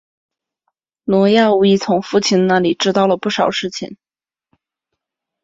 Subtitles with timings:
[1.03, 3.97] 挪亚无疑从父亲那里知道不少事情。